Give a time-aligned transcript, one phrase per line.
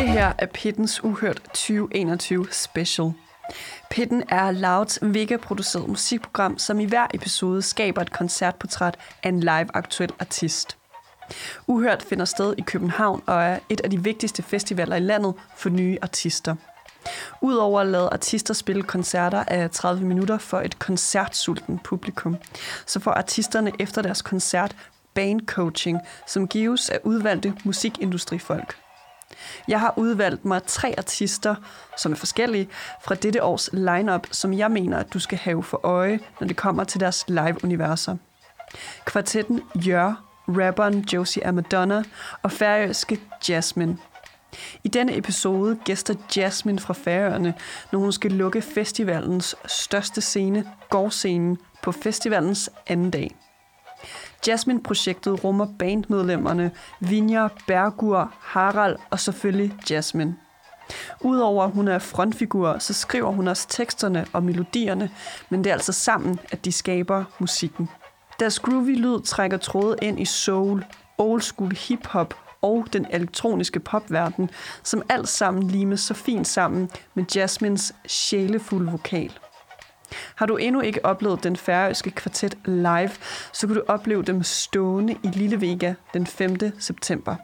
[0.00, 3.12] Det her er Pittens Uhørt 2021 Special.
[3.90, 9.66] Pitten er Louds vega-produceret musikprogram, som i hver episode skaber et koncertportræt af en live
[9.74, 10.76] aktuel artist.
[11.66, 15.68] Uhørt finder sted i København og er et af de vigtigste festivaler i landet for
[15.68, 16.54] nye artister.
[17.40, 22.36] Udover at lade artister spille koncerter af 30 minutter for et koncertsulten publikum,
[22.86, 24.76] så får artisterne efter deres koncert
[25.14, 28.89] bandcoaching, som gives af udvalgte musikindustrifolk.
[29.68, 31.54] Jeg har udvalgt mig tre artister,
[31.96, 32.68] som er forskellige,
[33.02, 36.56] fra dette års lineup, som jeg mener, at du skal have for øje, når det
[36.56, 38.16] kommer til deres live-universer.
[39.04, 42.02] Kvartetten Jør, rapperen Josie Amadonna
[42.42, 43.98] og færøske Jasmine.
[44.84, 47.54] I denne episode gæster Jasmine fra Færøerne,
[47.92, 53.36] når hun skal lukke festivalens største scene, gårdscenen, på festivalens anden dag.
[54.46, 60.36] Jasmine-projektet rummer bandmedlemmerne Vinja, Bergur, Harald og selvfølgelig Jasmine.
[61.20, 65.10] Udover at hun er frontfigur, så skriver hun også teksterne og melodierne,
[65.50, 67.88] men det er altså sammen, at de skaber musikken.
[68.40, 70.84] Deres groovy lyd trækker tråde ind i soul,
[71.18, 74.50] old school hip-hop og den elektroniske popverden,
[74.82, 79.38] som alt sammen limes så fint sammen med Jasmines sjælefulde vokal.
[80.34, 83.10] Har du endnu ikke oplevet den færøske kvartet live,
[83.52, 86.56] så kan du opleve dem stående i Lille Vega den 5.
[86.78, 87.36] september.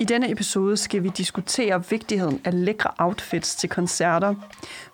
[0.00, 4.34] I denne episode skal vi diskutere vigtigheden af lækre outfits til koncerter,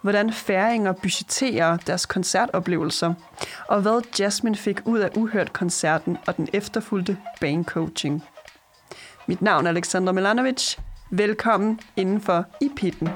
[0.02, 3.14] hvordan færinger budgetterer deres koncertoplevelser,
[3.68, 8.24] og hvad Jasmine fik ud af Uhørt-koncerten og den efterfulgte bandcoaching.
[9.26, 10.76] Mit navn er Alexander Milanovic.
[11.10, 13.08] Velkommen indenfor i pitten.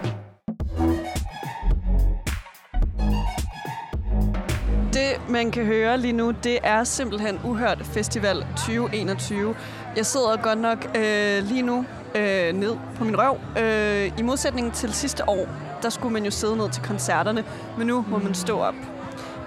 [5.29, 9.55] Man kan høre lige nu, det er simpelthen Uhørt Festival 2021.
[9.97, 11.85] Jeg sidder godt nok øh, lige nu
[12.15, 13.39] øh, ned på min røv.
[13.63, 15.49] Øh, I modsætning til sidste år,
[15.83, 17.45] der skulle man jo sidde ned til koncerterne,
[17.79, 18.75] men nu må man stå op.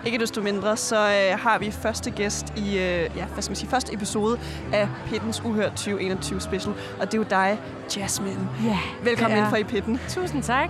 [0.05, 3.55] Ikke desto mindre, så øh, har vi første gæst i, øh, ja, hvad skal man
[3.55, 4.39] sige, første episode
[4.73, 7.59] af Pittens Uhørt 2021 special, og det er jo dig,
[7.97, 8.49] Jasmine.
[8.65, 9.99] Ja, Velkommen ind for i Pitten.
[10.09, 10.69] Tusind tak.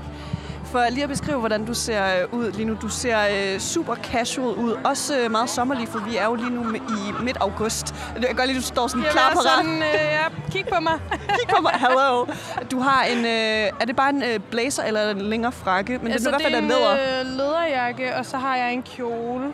[0.72, 2.78] For lige at beskrive, hvordan du ser øh, ud lige nu.
[2.82, 3.18] Du ser
[3.54, 4.72] øh, super casual ud.
[4.84, 7.96] Også øh, meget sommerlig, for vi er jo lige nu i midt august.
[8.16, 10.66] Jeg kan godt lide, at du står sådan Jeg klar på sådan, øh, ja, kig
[10.74, 11.00] på mig.
[11.40, 11.72] Kig på mig.
[11.72, 12.26] Hello.
[12.72, 13.18] Du har en...
[13.18, 16.00] Øh, er det bare en øh, blazer eller en længere frakke?
[16.04, 17.22] Men altså, det er i hvert fald er læder.
[17.22, 19.54] en øh, læderjakke, og så har jeg en kjole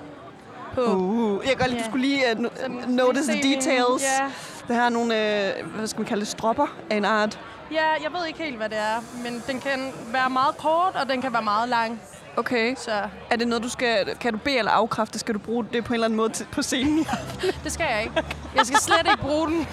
[0.76, 0.82] på.
[0.82, 4.04] Uh, jeg kan godt lide, at du skulle lige uh, Sådan, notice the min- details.
[4.20, 4.26] Ja.
[4.68, 5.16] Det her er nogle,
[5.48, 7.40] øh, hvad skal man kalde det, stropper af en art.
[7.72, 11.10] Ja, jeg ved ikke helt, hvad det er, men den kan være meget kort, og
[11.10, 12.02] den kan være meget lang.
[12.38, 12.76] Okay.
[12.76, 14.16] Så Er det noget, du skal...
[14.16, 15.20] Kan du bede eller afkræfte?
[15.20, 17.08] Skal du bruge det på en eller anden måde på scenen?
[17.64, 18.24] det skal jeg ikke.
[18.56, 19.68] Jeg skal slet ikke bruge den.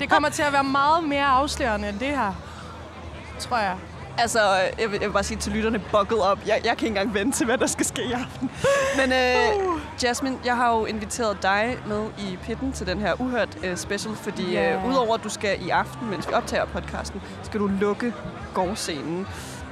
[0.00, 2.32] det kommer til at være meget mere afslørende end det her.
[3.38, 3.76] Tror jeg.
[4.18, 4.40] Altså,
[4.78, 6.38] jeg vil, jeg vil bare sige til lytterne, buckle op.
[6.46, 8.50] Jeg, jeg kan ikke engang vente til, hvad der skal ske i aften.
[8.96, 13.48] Men øh, Jasmine, jeg har jo inviteret dig med i pitten til den her uhørt
[13.64, 14.72] øh, special, fordi Ja.
[14.76, 18.14] øh, udover at du skal i aften, mens vi optager podcasten, skal du lukke
[18.54, 19.26] gårdscenen.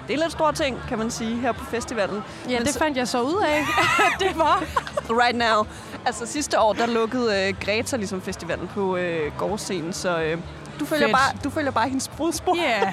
[0.08, 2.22] Det er lidt stor ting, kan man sige, her på festivalen.
[2.48, 3.64] Ja, Men det fandt jeg så ud af.
[4.28, 4.64] det var.
[5.10, 5.66] right now.
[6.06, 10.38] Altså sidste år, der lukkede øh, Greta ligesom festivalen på øh, gårdscenen, så øh,
[10.80, 11.16] du, følger Fedt.
[11.16, 12.56] bare, du følger bare hendes brudspor.
[12.56, 12.92] Ja.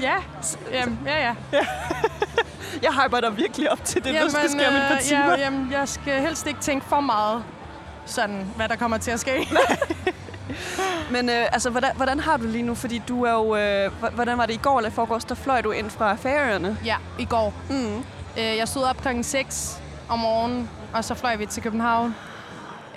[0.00, 0.14] Ja.
[0.72, 1.34] Jamen, ja, ja.
[2.82, 5.30] Jeg hyper dig virkelig op til det, der skal ske om et par øh, timer.
[5.30, 7.44] Ja, jamen, jeg skal helst ikke tænke for meget
[8.06, 9.48] sådan, hvad der kommer til at ske.
[11.10, 12.74] Men øh, altså, hvordan, hvordan har du lige nu?
[12.74, 13.56] Fordi du er jo...
[13.56, 16.78] Øh, hvordan var det i går eller i forgårs, der fløj du ind fra Færøerne?
[16.84, 17.54] ja, i går.
[17.70, 17.96] Mm.
[18.38, 22.14] Øh, jeg stod op klokken 6 om morgenen, og så fløj vi til København.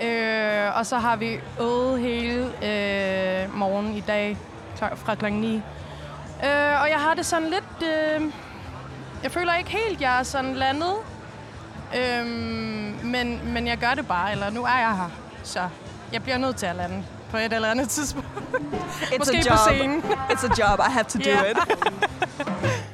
[0.04, 4.38] Øh, og så har vi øvet hele øh, morgen i dag
[4.82, 5.56] kl- fra klokken 9.
[5.56, 5.62] Øh,
[6.82, 7.92] og jeg har det sådan lidt...
[7.94, 8.22] Øh,
[9.24, 10.94] jeg føler ikke helt, jeg er sådan landet.
[11.98, 12.26] Øh,
[13.06, 15.10] men, men jeg gør det bare, eller nu er jeg her.
[15.44, 15.60] Så
[16.14, 18.28] jeg bliver nødt til at lande på et eller andet tidspunkt.
[19.02, 19.58] It's Måske a på job.
[19.74, 20.04] scenen.
[20.30, 20.80] It's a job.
[20.80, 21.52] I have to do Ja.
[21.52, 21.58] it.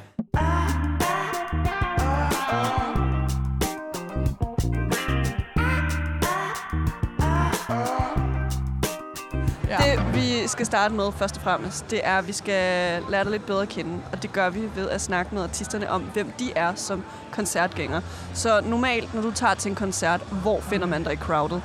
[10.54, 13.62] skal starte med først og fremmest, det er, at vi skal lære dig lidt bedre
[13.62, 14.02] at kende.
[14.12, 18.02] Og det gør vi ved at snakke med artisterne om, hvem de er som koncertgængere.
[18.34, 21.62] Så normalt, når du tager til en koncert, hvor finder man dig i crowdet?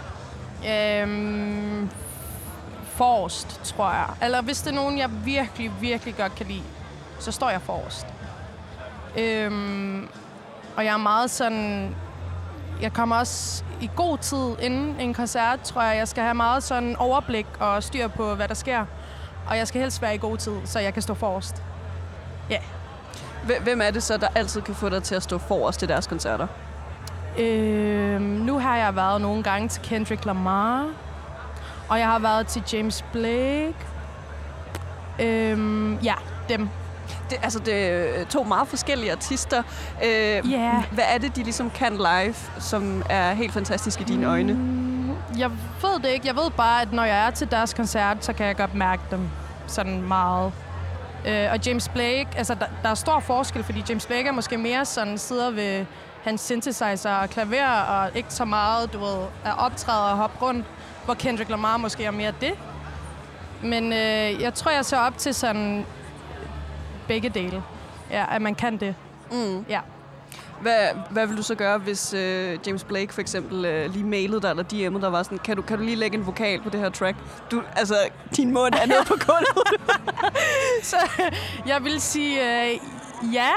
[0.70, 1.90] Øhm,
[2.84, 4.08] forrest, tror jeg.
[4.22, 6.64] Eller hvis det er nogen, jeg virkelig, virkelig godt kan lide,
[7.20, 8.08] så står jeg forrest.
[9.18, 10.08] Øhm,
[10.76, 11.96] og jeg er meget sådan...
[12.82, 15.98] Jeg kommer også i god tid inden en koncert, tror jeg.
[15.98, 18.86] Jeg skal have meget sådan overblik og styr på, hvad der sker.
[19.48, 21.64] og jeg skal helst være i god tid, så jeg kan stå forrest.
[22.50, 22.58] Ja.
[23.44, 25.90] Hv- Hvem er det så, der altid kan få dig til at stå forrest til
[25.90, 26.48] deres koncerter?
[27.40, 30.88] Øh, nu har jeg været nogle gange til Kendrick Lamar,
[31.90, 33.76] og jeg har været til James Blake.
[35.20, 35.60] Øh,
[36.06, 36.14] ja,
[36.50, 36.70] dem.
[37.30, 37.74] Det, altså, det
[38.20, 39.64] er to meget forskellige artister.
[40.04, 40.84] Øh, Ja.
[40.92, 44.54] Hvad er det, de ligesom kan live, som er helt fantastisk i dine øjne?
[44.54, 45.50] Mm, Jeg
[45.82, 46.28] ved det ikke.
[46.28, 49.02] Jeg ved bare, at når jeg er til deres koncert, så kan jeg godt mærke
[49.12, 49.30] dem
[49.68, 50.52] sådan meget.
[51.28, 54.58] Øh, og James Blake, altså der, der er stor forskel, fordi James Blake er måske
[54.58, 55.86] mere sådan, sidder ved
[56.24, 60.66] hans synthesizer og klaver, og ikke så meget, du ved, er optræder og hopper rundt,
[61.06, 62.54] hvor Kendrick Lamar måske er mere det.
[63.64, 65.86] Men øh, jeg tror, jeg ser op til sådan
[67.10, 67.64] begge dele.
[68.12, 68.96] Ja, at man kan det.
[69.32, 69.66] Mm.
[69.70, 69.80] Ja.
[70.62, 74.42] Hvad, hvad vil du så gøre, hvis øh, James Blake for eksempel øh, lige mailede
[74.42, 76.70] dig, eller DM'ede dig var sådan, kan du, kan du lige lægge en vokal på
[76.70, 77.18] det her track?
[77.52, 77.96] Du, altså,
[78.36, 79.82] din mund er nede på gulvet.
[80.92, 80.98] Så
[81.68, 82.80] jeg vil sige øh,
[83.34, 83.52] ja.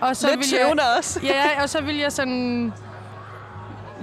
[0.00, 1.20] Og så Lidt vil jeg, også.
[1.22, 2.72] Ja, og så vil jeg sådan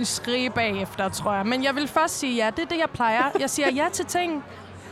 [0.03, 1.45] skrige bagefter, tror jeg.
[1.45, 2.49] Men jeg vil først sige ja.
[2.55, 3.23] Det er det, jeg plejer.
[3.39, 4.43] Jeg siger ja til ting,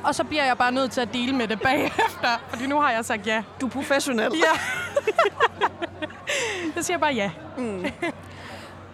[0.04, 2.42] og så bliver jeg bare nødt til at dele med det bagefter.
[2.50, 3.44] Fordi nu har jeg sagt ja.
[3.62, 4.32] Du er professionel.
[4.36, 4.60] Ja.
[6.76, 7.32] jeg siger bare ja.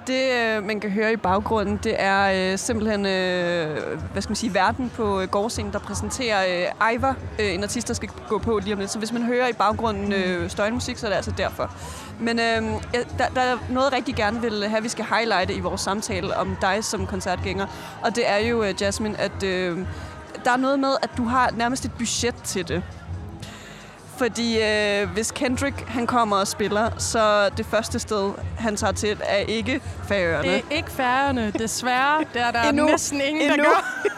[0.07, 4.35] Det, øh, man kan høre i baggrunden, det er øh, simpelthen, øh, hvad skal man
[4.35, 8.37] sige, verden på øh, gårdscenen, der præsenterer øh, Ivar, øh, en artist, der skal gå
[8.37, 8.91] på lige om lidt.
[8.91, 11.71] Så hvis man hører i baggrunden øh, støjmusik, så er det altså derfor.
[12.19, 12.61] Men øh,
[13.17, 16.37] der, der er noget, jeg rigtig gerne vil have, vi skal highlighte i vores samtale
[16.37, 17.67] om dig som koncertgænger.
[18.01, 19.77] Og det er jo, øh, Jasmine, at øh,
[20.45, 22.83] der er noget med, at du har nærmest et budget til det.
[24.17, 29.17] Fordi øh, hvis Kendrick han kommer og spiller, så det første sted, han tager til,
[29.25, 30.47] er ikke Færøerne.
[30.47, 32.23] Det er ikke færgerne, desværre.
[32.33, 32.85] Det er der Endnu.
[32.85, 33.69] næsten ingen, der Endnu.
[33.69, 34.09] gør.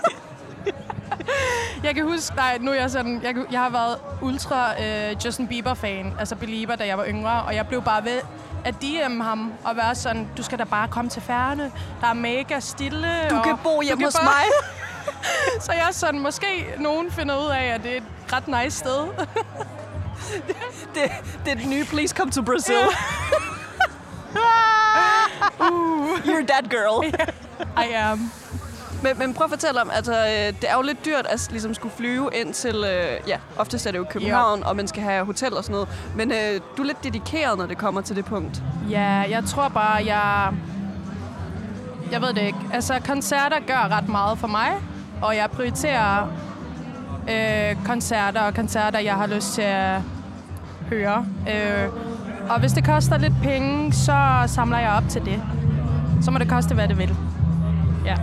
[1.83, 5.47] Jeg kan huske, nej, nu er jeg sådan, jeg, jeg har været ultra øh, Justin
[5.47, 8.19] Bieber-fan, altså belieber, da jeg var yngre, og jeg blev bare ved
[8.65, 11.71] at DM ham og være sådan, du skal da bare komme til færne,
[12.01, 13.07] der er mega stille.
[13.29, 14.43] Du og kan bo hjemme hos bare- mig.
[15.65, 18.03] Så jeg er sådan, måske nogen finder ud af, at det er et
[18.33, 19.07] ret nice sted.
[20.95, 21.11] Det,
[21.45, 22.75] det er det nye Please Come to Brazil.
[26.25, 27.05] You're that girl.
[27.77, 28.31] I am.
[29.03, 31.73] Men, men prøv at fortælle om, altså, øh, det er jo lidt dyrt at ligesom
[31.73, 35.25] skulle flyve ind til, øh, ja, oftest er det jo København, og man skal have
[35.25, 35.89] hotel og sådan noget.
[36.15, 38.63] Men øh, du er lidt dedikeret, når det kommer til det punkt.
[38.89, 40.53] Ja, jeg tror bare, jeg...
[42.11, 42.59] Jeg ved det ikke.
[42.73, 44.71] Altså, koncerter gør ret meget for mig,
[45.21, 46.27] og jeg prioriterer
[47.29, 50.01] øh, koncerter og koncerter, jeg har lyst til at
[50.89, 51.25] høre.
[51.49, 51.89] Øh,
[52.49, 55.41] og hvis det koster lidt penge, så samler jeg op til det.
[56.21, 57.15] Så må det koste, hvad det vil.
[58.05, 58.15] Ja.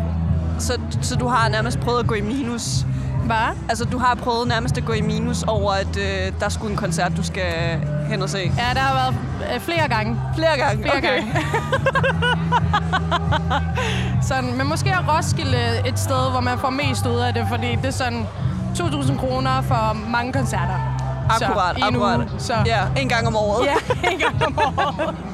[0.58, 2.86] Så, så du har nærmest prøvet at gå i minus.
[3.28, 3.56] Hvad?
[3.68, 6.76] Altså, du har prøvet nærmest at gå i minus over, at øh, der skulle en
[6.76, 8.38] koncert, du skal hen og se.
[8.38, 9.14] Ja, der har været
[9.54, 10.20] øh, flere gange.
[10.34, 10.82] Flere gange?
[10.82, 11.08] Flere okay.
[11.08, 11.34] gange.
[14.28, 17.76] sådan, men måske er Roskilde et sted, hvor man får mest ud af det, fordi
[17.76, 18.26] det er sådan
[18.74, 20.98] 2.000 kroner for mange koncerter.
[21.30, 22.18] Akkurat, så, akkurat.
[22.18, 22.54] Uge, så.
[22.66, 23.66] Ja, en gang om året.
[23.66, 25.14] ja, en gang om året.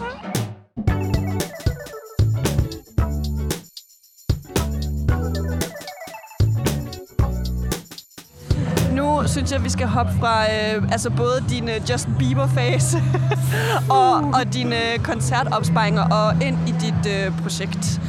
[9.35, 12.99] synes jeg, vi skal hoppe fra øh, altså både din øh, Justin Bieber-fase
[14.01, 18.01] og, og dine øh, koncertopsparinger og ind i dit øh, projekt.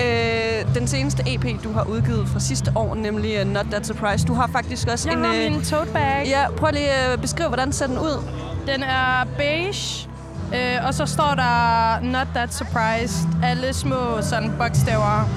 [0.00, 4.26] Øh, den seneste EP, du har udgivet fra sidste år, nemlig uh, Not That Surprise.
[4.26, 5.24] Du har faktisk også Jeg en...
[5.24, 6.26] har min tote bag.
[6.26, 8.22] Ja, prøv lige at øh, beskrive, hvordan ser den ud.
[8.66, 10.08] Den er beige,
[10.54, 13.28] øh, og så står der Not That Surprised.
[13.42, 15.28] Alle små sådan bogstaver,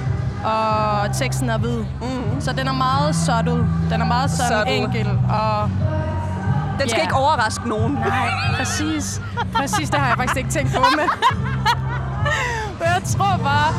[0.44, 1.78] og teksten er hvid.
[1.78, 2.40] Mm.
[2.40, 3.66] Så den er meget subtle.
[3.90, 4.74] Den er meget sådan Subtle.
[4.76, 5.70] enkel, og
[6.80, 7.02] Den skal Ja.
[7.02, 7.92] ikke overraske nogen.
[7.92, 8.28] Nej,
[8.58, 9.20] præcis.
[9.54, 11.08] Præcis, det har jeg faktisk ikke tænkt på, men...
[12.78, 13.72] men jeg tror bare...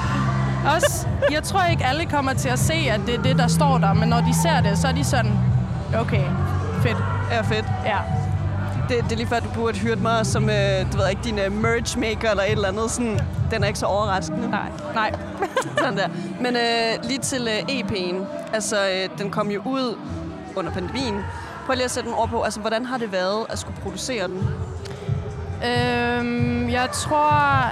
[0.76, 3.78] Også, jeg tror ikke, alle kommer til at se, at det er det, der står
[3.78, 5.32] der, men når de ser det, så er de sådan,
[6.00, 6.24] okay,
[6.82, 6.98] fedt,
[7.32, 7.66] Ja, fedt.
[7.86, 7.98] ja.
[8.90, 11.40] Det, det er lige før, du burde hyre mig som, øh, du ved ikke, din
[11.40, 12.92] øh, merch maker eller et eller andet.
[12.92, 13.20] Sådan,
[13.52, 14.50] den er ikke så overraskende.
[14.50, 15.12] Nej, nej.
[15.78, 16.08] Sådan der.
[16.42, 18.16] Men øh, lige til øh, EP'en.
[18.54, 19.98] Altså, øh, den kom jo ud
[20.56, 21.16] under pandemien.
[21.66, 22.42] Prøv lige at sætte den ord på.
[22.42, 24.48] Altså, hvordan har det været at skulle producere den?
[25.66, 27.64] Øhm, jeg tror,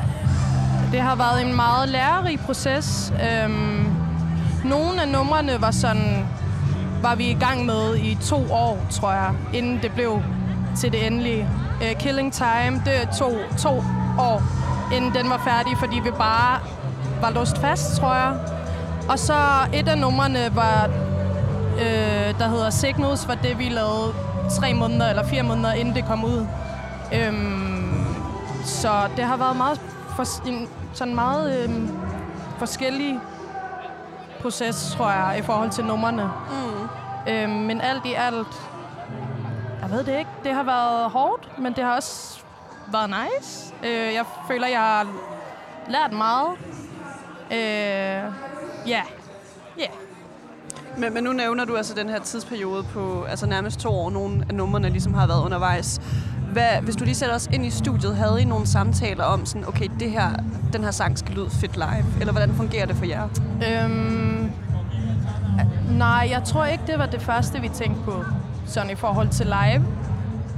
[0.91, 3.13] det har været en meget lærerig proces.
[3.31, 3.85] Øhm,
[4.65, 6.27] nogle af numrene var sådan,
[7.01, 10.21] var vi i gang med i to år, tror jeg, inden det blev
[10.75, 11.47] til det endelige.
[11.81, 13.83] Uh, Killing Time, det tog to
[14.19, 14.41] år,
[14.95, 16.59] inden den var færdig, fordi vi bare
[17.21, 18.33] var låst fast, tror jeg.
[19.09, 19.33] Og så
[19.73, 20.89] et af numrene var
[21.79, 24.13] øh, der hedder Signals, var det, vi lavede
[24.49, 26.47] tre måneder eller fire måneder, inden det kom ud.
[27.13, 28.05] Øhm,
[28.63, 29.81] så det har været meget
[30.15, 31.97] for, en, sådan meget øhm,
[32.57, 33.19] forskellig
[34.41, 36.23] proces, tror jeg, i forhold til numrene.
[36.23, 37.33] Mm.
[37.33, 38.47] Øhm, men alt i alt,
[39.81, 42.39] jeg ved det ikke, det har været hårdt, men det har også
[42.91, 43.73] været nice.
[43.83, 45.07] Øh, jeg føler, jeg har
[45.89, 46.51] lært meget.
[47.51, 48.23] Øh, ja.
[48.87, 49.05] Yeah.
[49.77, 49.81] Ja.
[49.81, 49.89] Yeah.
[50.97, 54.45] Men, men nu nævner du altså den her tidsperiode på altså nærmest to år, nogle
[54.49, 56.01] af numrene ligesom har været undervejs.
[56.51, 59.67] Hvad, hvis du lige sætter os ind i studiet, havde I nogle samtaler om sådan,
[59.67, 60.29] okay, det her,
[60.73, 62.05] den her sang skal lyde fedt live?
[62.19, 63.23] Eller hvordan fungerer det for jer?
[63.83, 64.51] Øhm,
[65.89, 68.23] nej, jeg tror ikke, det var det første, vi tænkte på,
[68.65, 69.85] sådan i forhold til live.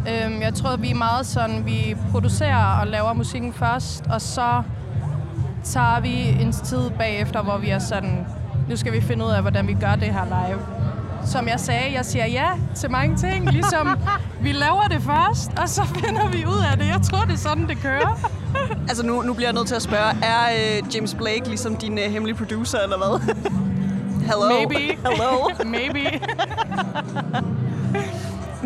[0.09, 4.61] Øhm, jeg tror, vi er meget sådan, vi producerer og laver musikken først, og så
[5.63, 8.27] tager vi en tid bagefter, hvor vi er sådan,
[8.69, 10.59] nu skal vi finde ud af, hvordan vi gør det her live.
[11.25, 13.97] Som jeg sagde, jeg siger ja til mange ting, ligesom
[14.41, 16.87] vi laver det først, og så finder vi ud af det.
[16.87, 18.29] Jeg tror, det er sådan, det kører.
[18.89, 21.97] altså nu, nu bliver jeg nødt til at spørge, er øh, James Blake ligesom din
[21.97, 23.35] øh, hemmelige producer, eller hvad?
[24.29, 24.49] Hello?
[24.49, 24.97] Maybe.
[25.09, 25.49] Hello?
[25.65, 26.19] Maybe.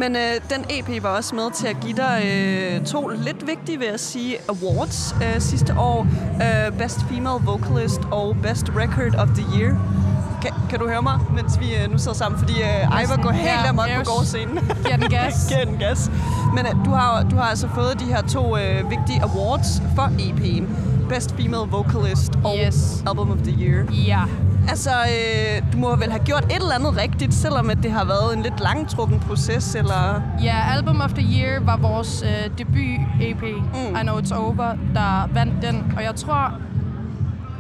[0.02, 3.78] Men øh, den EP var også med til at give dig øh, to lidt vigtige,
[3.80, 6.08] vil jeg sige, awards øh, sidste år.
[6.36, 9.72] Øh, Best Female Vocalist og Best Record of the Year.
[10.42, 12.40] Kan, kan du høre mig, mens vi øh, nu sidder sammen?
[12.40, 14.60] Fordi øh, Ivar går helt amok på gårdscenen.
[14.86, 15.34] Giver den gas.
[15.50, 16.12] Giver den gas.
[16.56, 20.08] Men øh, du, har, du har altså fået de her to øh, vigtige awards for
[20.08, 20.64] EP'en.
[21.10, 23.04] Best Female Vocalist og yes.
[23.08, 23.86] Album of the Year.
[23.92, 24.22] Ja.
[24.70, 28.06] Altså, øh, du må vel have gjort et eller andet rigtigt, selvom at det har
[28.06, 30.22] været en lidt langtrukken proces, eller?
[30.44, 33.96] Ja, Album of the Year var vores øh, debut-EP, mm.
[33.96, 35.94] I Know It's Over, der vandt den.
[35.98, 36.54] Og jeg tror,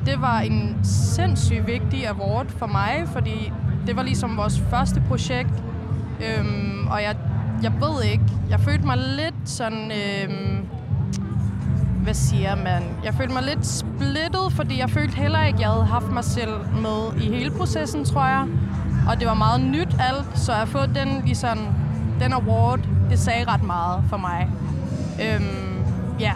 [0.05, 3.53] det var en sindssygt vigtig award for mig, fordi
[3.88, 5.63] det var ligesom vores første projekt.
[6.20, 7.15] Øhm, og jeg,
[7.63, 9.91] jeg ved ikke, jeg følte mig lidt sådan...
[9.91, 10.65] Øhm,
[12.03, 12.84] hvad siger man?
[13.03, 16.24] Jeg følte mig lidt splittet, fordi jeg følte heller ikke, at jeg havde haft mig
[16.24, 18.48] selv med i hele processen, tror jeg.
[19.10, 21.58] Og det var meget nyt alt, så at få den, ligesom,
[22.20, 22.79] den award,
[23.10, 24.50] det sagde ret meget for mig.
[25.24, 25.84] Øhm,
[26.20, 26.31] ja.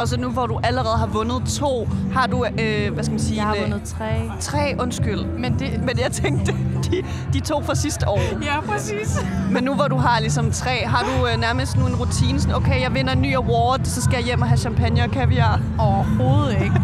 [0.00, 3.20] Og så nu, hvor du allerede har vundet to, har du, øh, hvad skal man
[3.20, 3.36] sige?
[3.36, 4.30] Jeg har en, vundet tre.
[4.40, 5.24] Tre, undskyld.
[5.24, 6.52] Men, det, Men jeg tænkte,
[6.90, 7.02] de,
[7.32, 8.20] de to fra sidste år.
[8.44, 9.24] Ja, præcis.
[9.50, 12.56] Men nu, hvor du har ligesom tre, har du øh, nærmest nu en rutine, sådan,
[12.56, 15.60] okay, jeg vinder en ny award, så skal jeg hjem og have champagne og kaviar?
[15.78, 16.80] Overhovedet ikke.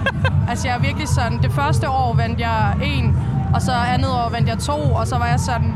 [0.50, 3.16] altså, jeg er virkelig sådan, det første år vandt jeg en,
[3.54, 5.74] og så andet år vandt jeg to, og så var jeg sådan,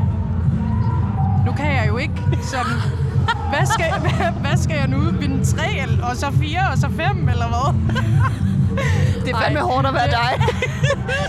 [1.45, 2.73] nu kan jeg jo ikke sådan,
[3.51, 4.97] hvad skal, hvad, hvad skal jeg nu?
[4.97, 7.73] Vinde tre, og så fire, og så fem, eller hvad?
[9.25, 9.65] Det er fandme Ej.
[9.65, 10.31] hårdt at være dig.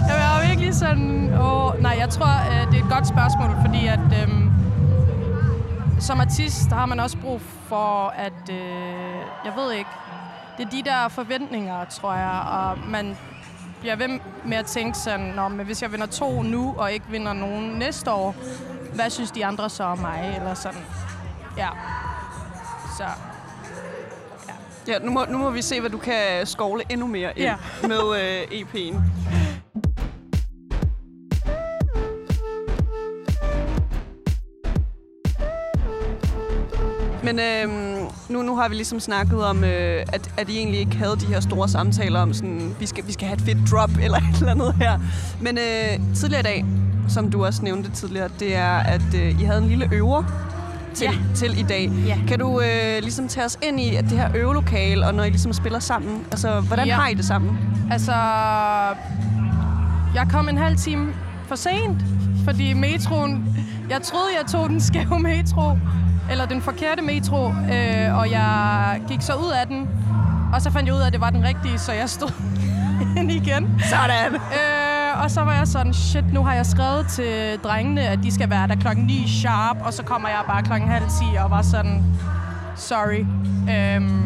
[0.08, 1.34] jeg er virkelig sådan...
[1.40, 4.22] Åh, nej, jeg tror, øh, det er et godt spørgsmål, fordi at...
[4.22, 4.50] Øhm,
[6.00, 8.50] som artist har man også brug for, at...
[8.50, 8.56] Øh,
[9.44, 9.90] jeg ved ikke...
[10.58, 13.16] Det er de der forventninger, tror jeg, og man
[13.80, 14.08] bliver ved
[14.44, 17.70] med at tænke sådan, Nå, men hvis jeg vinder to nu, og ikke vinder nogen
[17.70, 18.34] næste år,
[18.94, 20.34] hvad synes de andre så om mig?
[20.36, 20.80] Eller sådan.
[21.56, 21.68] Ja.
[22.96, 23.04] Så
[24.88, 27.54] Ja, nu må, nu må vi se, hvad du kan skovle endnu mere ind ja.
[27.82, 29.00] med øh, EP'en.
[37.24, 40.96] Men øhm, nu, nu har vi ligesom snakket om, øh, at, at I egentlig ikke
[40.96, 43.90] havde de her store samtaler om, sådan, vi skal, vi skal have et fedt drop
[44.04, 44.98] eller et eller andet her.
[45.40, 46.64] Men øh, tidligere i dag,
[47.08, 50.49] som du også nævnte tidligere, det er, at øh, I havde en lille øver
[50.94, 51.34] til, ja.
[51.34, 51.90] til i dag.
[52.06, 52.18] Ja.
[52.28, 55.30] Kan du øh, ligesom tage os ind i at det her øvelokale, og når I
[55.30, 56.24] ligesom spiller sammen?
[56.30, 56.94] Altså, hvordan ja.
[56.94, 57.58] har I det sammen?
[57.90, 58.12] Altså,
[60.14, 61.14] jeg kom en halv time
[61.46, 62.02] for sent,
[62.44, 63.56] fordi metroen...
[63.90, 65.78] Jeg troede, jeg tog den skæve metro,
[66.30, 69.88] eller den forkerte metro, øh, og jeg gik så ud af den,
[70.54, 72.32] og så fandt jeg ud af, at det var den rigtige, så jeg stod
[73.18, 73.80] ind igen.
[73.90, 74.34] Sådan!
[74.34, 74.79] Øh,
[75.22, 78.50] og så var jeg sådan, shit, nu har jeg skrevet til drengene, at de skal
[78.50, 81.62] være der klokken 9 sharp, og så kommer jeg bare klokken halv 10 og var
[81.62, 82.04] sådan,
[82.76, 83.24] sorry.
[83.70, 84.22] Øhm,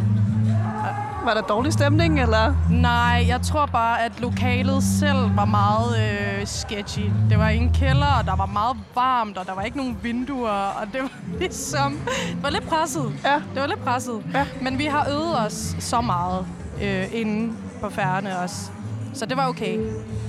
[1.24, 2.54] var der dårlig stemning, eller?
[2.70, 7.10] Nej, jeg tror bare, at lokalet selv var meget øh, sketchy.
[7.30, 10.50] Det var en kælder, og der var meget varmt, og der var ikke nogen vinduer,
[10.50, 11.10] og det var
[11.40, 11.98] ligesom...
[12.30, 13.12] Det var lidt presset.
[13.24, 13.34] Ja.
[13.34, 14.22] Det var lidt presset.
[14.34, 14.46] Ja.
[14.60, 16.46] Men vi har øvet os så meget
[16.82, 18.70] øh, inden på færgerne også.
[19.14, 19.78] Så det var okay.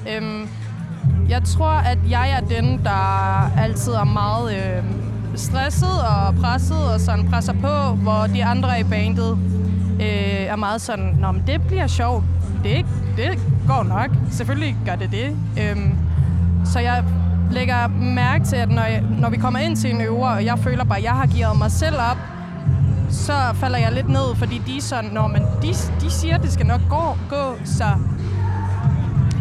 [0.09, 0.49] Øhm,
[1.29, 4.83] jeg tror, at jeg er den, der altid er meget øh,
[5.35, 9.37] stresset og presset og sådan presser på, hvor de andre i bandet
[10.01, 12.23] øh, er meget sådan, Nå, men det bliver sjovt.
[12.63, 12.85] Det,
[13.17, 14.09] det går nok.
[14.31, 15.37] Selvfølgelig gør det det.
[15.61, 15.97] Øhm,
[16.65, 17.03] så jeg
[17.51, 20.59] lægger mærke til, at når, jeg, når vi kommer ind til en øver, og jeg
[20.59, 22.17] føler bare, at jeg har givet mig selv op,
[23.09, 25.67] så falder jeg lidt ned, fordi de er sådan, når man, de,
[26.01, 27.85] de siger, at det skal nok gå, gå så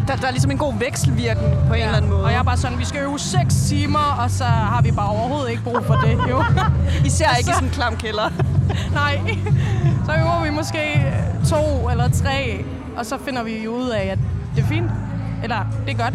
[0.07, 2.23] der, der er ligesom en god vekselvirken på en eller anden måde.
[2.23, 5.09] Og jeg er bare sådan, vi skal øve 6 timer, og så har vi bare
[5.09, 6.43] overhovedet ikke brug for det, jo.
[7.05, 8.29] Især ikke i så- sådan en klam kælder.
[9.01, 9.19] Nej.
[10.05, 11.05] Så øver vi måske
[11.49, 12.65] to eller tre,
[12.97, 14.19] og så finder vi jo ud af, at
[14.55, 14.91] det er fint.
[15.43, 15.57] Eller,
[15.87, 16.13] det er godt.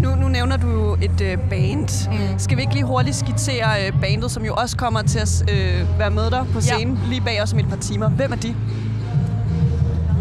[0.00, 2.10] Nu, nu nævner du jo et øh, band.
[2.10, 2.38] Mm.
[2.38, 5.98] Skal vi ikke lige hurtigt skitsere øh, bandet, som jo også kommer til at øh,
[5.98, 8.08] være med dig på scenen lige bag os om et par timer?
[8.08, 8.54] Hvem er de?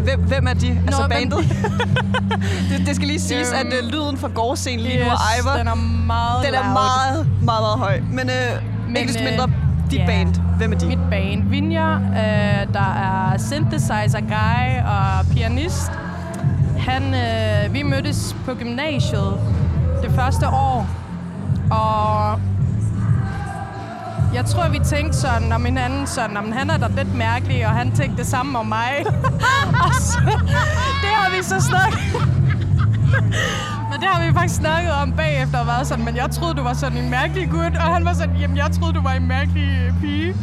[0.04, 0.82] Hvem, hvem er de?
[0.88, 1.38] altså bandet?
[2.70, 5.58] det, det skal lige siges, Øhm, at øh, lyden fra gårdscenen lige nu er Ivor.
[5.58, 6.74] den er meget Den er loud.
[6.74, 8.00] meget, meget, meget høj.
[8.12, 9.48] Men, øh, Men, ikke øh, mindre,
[9.92, 10.06] dit ja.
[10.06, 10.36] band.
[10.58, 10.86] Hvem er de?
[10.88, 12.94] Mit band Vinja, øh, der
[13.34, 15.92] er synthesizer guy og pianist.
[16.78, 19.34] Han, øh, vi mødtes på gymnasiet
[20.04, 20.88] det første år,
[21.72, 22.40] og
[24.34, 27.72] jeg tror, vi tænkte sådan om hinanden, sådan, om han er da lidt mærkelig, og
[27.72, 29.06] han tænkte det samme om mig.
[29.86, 30.20] og så,
[31.02, 32.00] det har vi så snakket
[33.90, 36.64] Men det har vi faktisk snakket om bagefter og været sådan, men jeg troede, du
[36.64, 39.28] var sådan en mærkelig gut, og han var sådan, jamen jeg troede, du var en
[39.28, 40.36] mærkelig pige.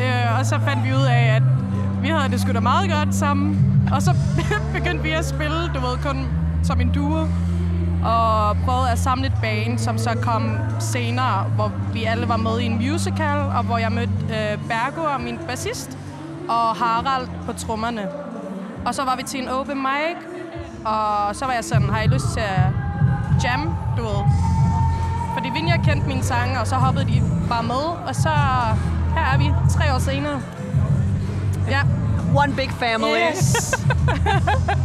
[0.00, 1.42] Øh, og så fandt vi ud af, at
[2.02, 3.58] vi havde det sgu da meget godt sammen.
[3.92, 4.14] Og så
[4.74, 6.26] begyndte vi at spille, du ved, kun
[6.62, 7.26] som en duo.
[8.04, 12.60] Og prøvede at samle et band, som så kom senere, hvor vi alle var med
[12.60, 15.98] i en musical, og hvor jeg mødte øh, Bergo og min bassist,
[16.48, 18.08] og Harald på trommerne.
[18.86, 20.16] Og så var vi til en open mic,
[20.84, 22.66] og så var jeg sådan, har I lyst til at
[23.44, 24.24] jam, du ved?
[25.34, 28.30] Fordi Vinja kendte mine sange, og så hoppede de bare med, og så
[29.16, 30.40] her er vi tre år senere.
[31.68, 31.80] Ja.
[32.36, 33.18] One big family.
[33.30, 33.74] Yes.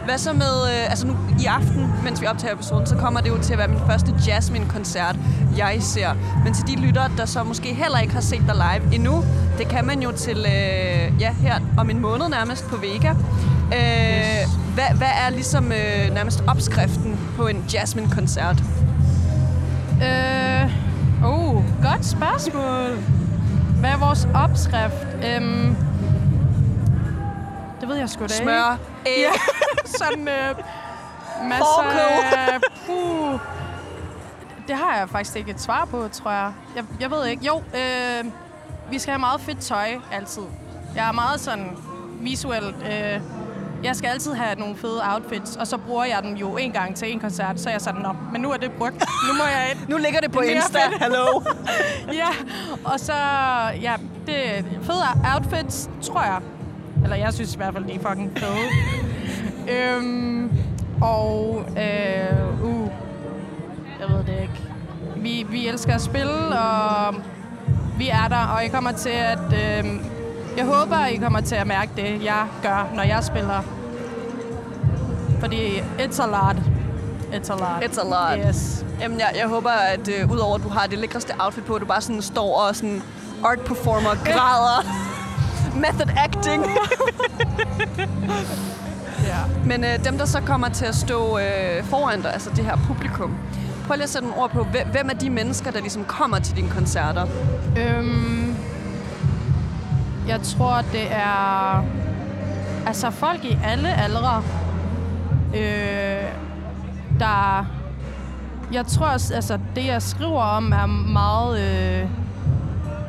[0.05, 3.29] Hvad så med, øh, altså nu i aften, mens vi optager episoden, så kommer det
[3.29, 5.15] jo til at være min første Jasmine-koncert,
[5.57, 6.09] jeg ser.
[6.43, 9.23] Men til de lyttere, der så måske heller ikke har set dig live endnu,
[9.57, 13.09] det kan man jo til, øh, ja, her om en måned nærmest på Vega.
[13.09, 14.49] Øh, Yes.
[14.73, 18.63] hvad, hvad er ligesom øh, nærmest opskriften på en Jasmine-koncert?
[20.03, 20.71] øh,
[21.25, 22.97] oh, godt spørgsmål.
[23.79, 25.07] Hvad er vores opskrift?
[25.25, 25.75] Øhm,
[27.81, 28.35] det ved jeg sgu da ikke.
[28.43, 29.31] Smør, æg, Ja,
[29.99, 30.55] sådan øh,
[31.43, 32.59] masser af...
[32.85, 33.39] Puh.
[34.67, 36.53] Det har jeg faktisk ikke et svar på, tror jeg.
[36.75, 37.45] Jeg, jeg ved ikke.
[37.45, 38.25] Jo, øh,
[38.91, 40.43] vi skal have meget fedt tøj altid.
[40.95, 41.77] Jeg er meget sådan
[42.19, 42.75] visuelt...
[42.91, 43.21] Øh,
[43.83, 46.95] jeg skal altid have nogle fede outfits, og så bruger jeg dem jo en gang
[46.95, 47.59] til en koncert.
[47.59, 49.03] Så er jeg sådan, Nå, men nu er det brugt.
[49.27, 51.41] Nu må jeg nu ligger det på Insta, hallo.
[52.21, 52.29] ja,
[52.83, 53.13] og så,
[53.81, 55.03] ja, det fede
[55.35, 56.39] outfits, tror jeg.
[57.03, 58.67] Eller jeg synes i hvert fald, de er fucking fede.
[59.75, 60.51] øhm,
[61.01, 62.89] og, øh, uh,
[63.99, 64.61] jeg ved det ikke.
[65.15, 67.15] Vi, vi elsker at spille, og
[67.97, 69.85] vi er der, og jeg kommer til at, øh,
[70.57, 73.63] jeg håber, I kommer til at mærke det, jeg gør, når jeg spiller.
[75.39, 76.55] Fordi it's a lot.
[77.33, 77.83] It's a lot.
[77.83, 78.47] It's a lot.
[78.47, 78.85] Yes.
[79.01, 81.85] Jamen, jeg, jeg håber, at øh, udover at du har det lækreste outfit på, du
[81.85, 83.01] bare sådan står og sådan
[83.43, 84.85] art performer, græder.
[85.75, 86.65] Method acting.
[89.27, 89.37] Ja.
[89.65, 92.77] Men øh, dem, der så kommer til at stå øh, foran dig, altså det her
[92.77, 93.37] publikum,
[93.87, 96.39] prøv lige at sætte nogle ord på, hvem, hvem er de mennesker, der ligesom kommer
[96.39, 97.27] til dine koncerter?
[97.77, 98.55] Øhm,
[100.27, 101.85] jeg tror, det er
[102.87, 104.43] altså folk i alle aldre,
[105.55, 106.29] øh,
[107.19, 107.65] der...
[108.71, 111.59] Jeg tror også, altså det, jeg skriver om, er meget...
[111.59, 112.01] Øh,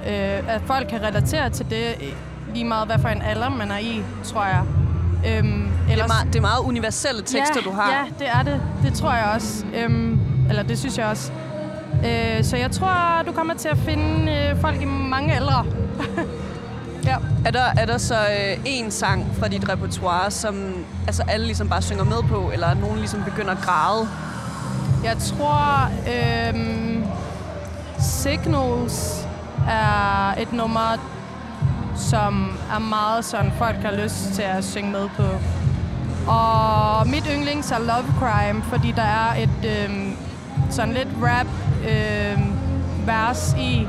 [0.07, 2.14] øh, at folk kan relatere til det,
[2.55, 4.62] lige meget hvad for en alder man er i, tror jeg.
[5.27, 7.90] Øhm, Det er, meget, det er meget universelle tekster, ja, du har.
[7.90, 8.61] Ja, det er det.
[8.83, 9.64] Det tror jeg også.
[9.75, 11.33] Øhm, eller det synes jeg også.
[12.07, 15.64] Øh, så jeg tror, du kommer til at finde øh, folk i mange aldre.
[17.09, 17.17] ja.
[17.47, 20.75] Er der, er der så øh, en sang fra dit repertoire, som
[21.07, 24.09] altså, alle ligesom bare synger med på, eller er nogen ligesom begynder at græde?
[25.05, 27.05] Jeg tror, øhm,
[28.01, 29.27] Signals
[29.69, 30.97] er et nummer,
[31.96, 35.22] som er meget sådan, folk har lyst til at synge med på.
[36.30, 40.12] Og mit yndlings er Love Crime, fordi der er et øh,
[40.70, 41.46] sådan lidt rap
[41.88, 42.38] øh,
[43.07, 43.88] vers i.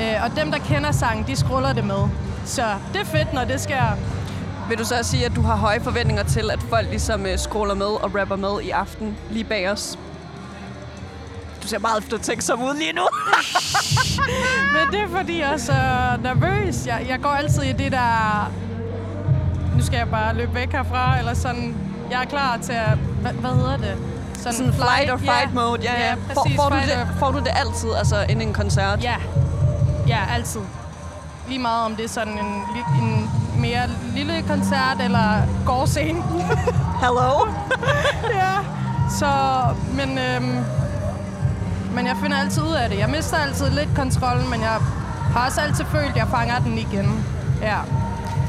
[0.00, 2.08] Øh, og dem, der kender sangen, de scroller det med.
[2.44, 3.82] Så det er fedt, når det sker.
[4.68, 7.74] Vil du så sige, at du har høje forventninger til, at folk ligesom øh, scroller
[7.74, 9.98] med og rapper med i aften lige bag os?
[11.66, 13.02] Du ser meget eftertænksom ud lige nu.
[14.74, 15.72] Men det er fordi, jeg er så
[16.22, 16.86] nervøs.
[16.86, 18.52] Jeg, jeg går altid i det der...
[19.76, 21.76] Nu skal jeg bare løbe væk herfra, eller sådan...
[22.10, 22.98] Jeg er klar til at...
[23.20, 23.96] Hvad, hvad hedder det?
[24.34, 25.54] Sådan flight or fight ja.
[25.54, 25.80] mode.
[25.82, 26.06] Ja, ja.
[26.06, 26.56] ja får, præcis.
[26.56, 29.02] får, du fight det, får du det altid, altså inden en koncert?
[29.02, 29.16] Ja.
[30.08, 30.60] Ja, altid.
[31.48, 32.62] Lige meget om det er sådan en,
[33.02, 36.22] en mere lille koncert eller gårdscene.
[37.00, 37.46] Hello?
[38.42, 38.54] ja.
[39.18, 39.32] Så,
[39.96, 40.64] men, øhm,
[41.96, 42.98] men jeg finder altid ud af det.
[42.98, 44.78] Jeg mister altid lidt kontrollen, men jeg
[45.32, 47.24] har også altid følt, at jeg fanger den igen.
[47.62, 47.78] Ja.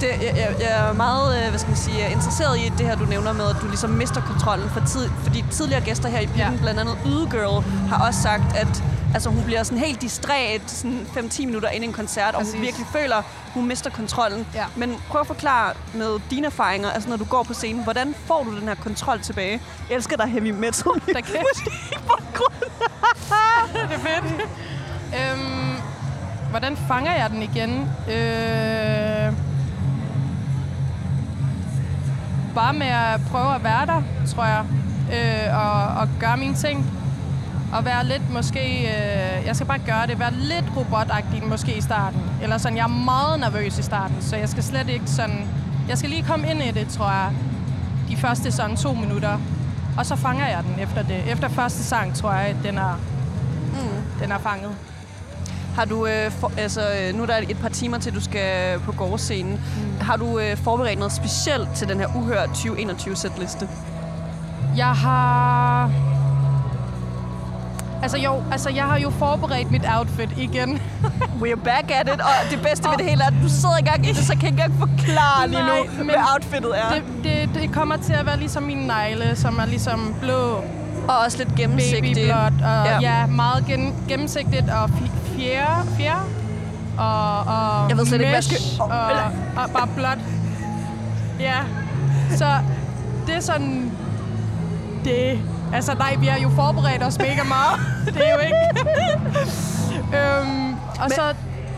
[0.01, 2.95] Det, jeg, jeg, jeg er meget øh, hvad skal man sige, interesseret i det her,
[2.95, 4.69] du nævner med, at du ligesom mister kontrollen.
[4.69, 6.61] For tid, fordi tidligere gæster her i Pitten, Ja.
[6.61, 8.83] blandt andet Yde Girl, har også sagt, at
[9.13, 12.53] altså, hun bliver sådan helt distræt sådan 5-10 minutter inden en koncert, og Præcis.
[12.53, 13.21] hun virkelig føler,
[13.53, 14.47] hun mister kontrollen.
[14.53, 14.65] Ja.
[14.75, 18.43] Men prøv at forklare med dine erfaringer, altså når du går på scenen, hvordan får
[18.43, 19.61] du den her kontrol tilbage?
[19.89, 20.91] Jeg elsker dig heavy metal.
[21.13, 21.35] Der kan
[23.89, 24.41] det er fedt.
[25.19, 25.75] øhm,
[26.49, 27.89] hvordan fanger jeg den igen?
[28.07, 29.33] Øh,
[32.55, 34.63] bare med at prøve at være der, tror jeg.
[35.13, 36.91] Øh, og, og gøre mine ting.
[37.73, 38.81] Og være lidt måske...
[38.81, 40.19] Øh, jeg skal bare gøre det.
[40.19, 42.21] Være lidt robotagtig måske i starten.
[42.41, 45.47] Eller sådan, jeg er meget nervøs i starten, så jeg skal slet ikke sådan...
[45.89, 47.31] Jeg skal lige komme ind i det, tror jeg.
[48.09, 49.37] De første sådan to minutter.
[49.97, 51.31] Og så fanger jeg den efter det.
[51.31, 52.99] Efter første sang, tror jeg, den er,
[53.81, 54.21] mm.
[54.21, 54.71] den er fanget.
[55.75, 58.79] Har du, øh, for, altså, øh, nu er der et par timer til, du skal
[58.79, 59.53] på gårdscenen.
[59.53, 59.99] Mm.
[60.01, 63.67] Har du øh, forberedt noget specielt til den her uhørt 2021-sætliste?
[64.77, 65.91] Jeg har...
[68.01, 70.81] Altså jo, altså jeg har jo forberedt mit outfit igen.
[71.41, 73.83] We're back at it, og det bedste ved det hele er, at du sidder i
[73.83, 76.71] gang i det, så jeg kan ikke engang forklare lige Nej, nu, men hvad outfittet
[76.79, 76.89] er.
[76.93, 80.63] Det, det, det kommer til at være ligesom mine negle, som er ligesom blå,
[81.07, 82.15] og også lidt gennemsigtigt.
[82.15, 82.99] babyblåt, og Ja.
[83.01, 84.89] ja, meget gen, gennemsigtigt og
[85.37, 86.19] fjerde, fjerde,
[86.97, 88.91] og, og Jeg ved slet ikke, hvad mesh, skal- og,
[89.63, 90.17] og bare blåt.
[91.39, 91.55] Ja,
[92.35, 92.45] så
[93.27, 93.91] det er sådan,
[95.03, 95.39] det,
[95.73, 97.79] altså nej, vi har jo forberedt os mega meget,
[98.15, 98.57] det er jo ikke.
[100.17, 101.21] øhm, og Men- så,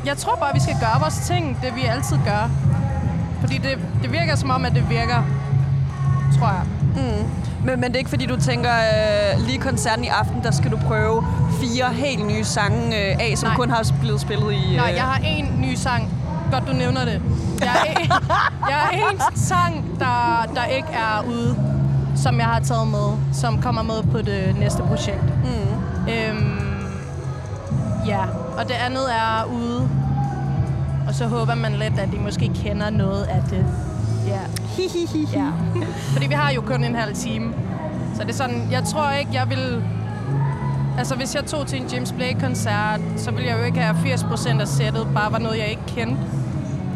[0.05, 2.49] jeg tror bare, vi skal gøre vores ting, det vi altid gør.
[3.39, 5.23] Fordi det, det virker som om, at det virker,
[6.39, 6.63] tror jeg.
[7.65, 10.71] Men, men det er ikke fordi, du tænker, øh, lige koncerten i aften, der skal
[10.71, 11.23] du prøve
[11.61, 13.55] fire helt nye sange øh, af, som Nej.
[13.55, 14.75] kun har blevet spillet i...
[14.75, 16.09] Nej, øh, jeg har en ny sang.
[16.51, 17.21] Godt, du nævner det.
[17.61, 18.11] Jeg har en,
[18.69, 21.55] jeg har en sang, der, der ikke er ude,
[22.15, 25.23] som jeg har taget med, som kommer med på det næste projekt.
[25.23, 26.11] Mm.
[26.13, 26.59] Øhm,
[28.07, 28.21] ja,
[28.57, 29.89] og det andet er ude.
[31.07, 33.65] Og så håber man lidt, at de måske kender noget af det.
[34.29, 34.39] Ja.
[35.33, 35.47] ja.
[36.13, 37.53] Fordi vi har jo kun en halv time.
[38.15, 39.83] Så det er sådan, jeg tror ikke, jeg vil...
[40.97, 44.61] Altså, hvis jeg tog til en James Blake-koncert, så ville jeg jo ikke have 80%
[44.61, 46.17] af sættet bare var noget, jeg ikke kendte.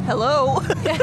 [0.05, 0.59] Hello!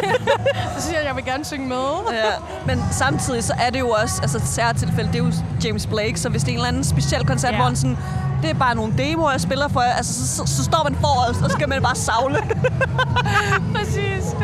[0.77, 1.77] Så siger jeg, at jeg vil gerne synge med.
[2.13, 2.31] ja.
[2.67, 5.33] Men samtidig så er det jo også, altså særtilfælde, det er jo
[5.65, 7.57] James Blake, så hvis det er en eller anden speciel koncert, Ja.
[7.57, 7.99] hvor han sådan,
[8.43, 11.43] det er bare nogle demoer, jeg spiller for altså så, så, så står man forrest,
[11.43, 12.37] og så skal man bare savle.
[13.75, 14.35] Præcis.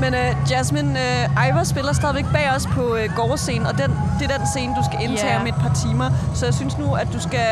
[0.00, 4.30] Men uh, Jasmine, uh, Ivor spiller stadigvæk bag os på uh, gårdscenen, og den, det
[4.30, 5.40] er den scene, du skal indtage Ja.
[5.40, 6.10] om et par timer.
[6.34, 7.46] Så jeg synes nu, at du skal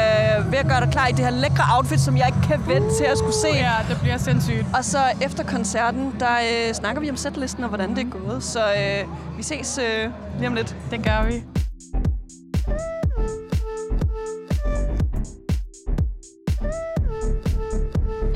[0.50, 2.96] ved at gøre dig klar i det her lækre outfit, som jeg ikke kan vente
[2.96, 3.48] til at skulle se.
[3.54, 4.66] ja, det bliver sindssygt.
[4.76, 6.34] Og så efter koncerten, der
[6.68, 8.42] øh, snakker vi om setlisten og hvordan det er gået.
[8.44, 9.04] Så øh,
[9.36, 10.76] vi ses øh, lige om lidt.
[10.90, 11.42] Det gør vi.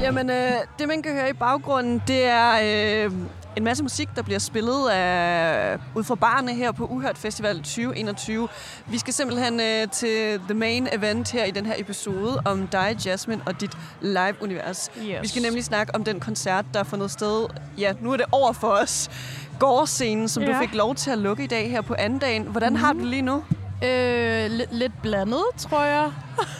[0.01, 3.13] Jamen, øh, det man kan høre i baggrunden, det er øh,
[3.57, 8.49] en masse musik, der bliver spillet af, ud fra barne her på Uhørt Festival 2021.
[8.87, 12.97] Vi skal simpelthen øh, til the main event her i den her episode om dig,
[13.07, 14.91] Jasmine, og dit live-univers.
[14.99, 15.23] Yes.
[15.23, 17.47] Vi skal nemlig snakke om den koncert, der er fundet sted.
[17.79, 19.11] Ja, nu er det over for os.
[19.59, 20.49] Gårdscenen, som ja.
[20.49, 22.43] du fik lov til at lukke i dag her på anden dagen.
[22.43, 22.79] Hvordan mm.
[22.79, 23.45] har du det lige nu?
[23.85, 26.11] Øh, li- lidt blandet, tror jeg.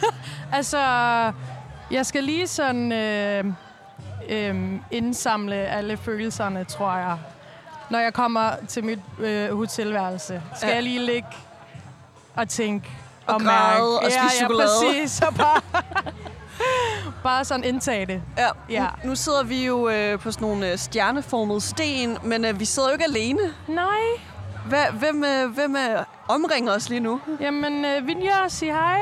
[0.57, 0.79] altså,
[1.91, 3.45] jeg skal lige sådan øh,
[4.29, 7.17] øh, indsamle alle følelserne, tror jeg.
[7.89, 10.69] Når jeg kommer til mit øh, hotelværelse, skal Ja.
[10.69, 10.73] ja.
[10.75, 11.27] jeg lige ligge
[12.35, 12.89] og tænke
[13.27, 13.57] Og mærke.
[13.57, 14.69] græde og ja, spise chokolade.
[14.83, 15.11] Ja, præcis.
[15.21, 15.61] Så bare,
[17.23, 18.21] bare sådan indtage det.
[18.37, 18.85] Ja, Ja.
[19.03, 22.89] Nu, sidder vi jo øh, på sådan nogle øh, stjerneformede sten, men øh, vi sidder
[22.89, 23.39] jo ikke alene.
[23.67, 23.85] Nej.
[24.65, 27.19] Hva, hvem, øh, hvem øh, omringer os lige nu?
[27.41, 29.01] Jamen, øh, Vinja, sig hej.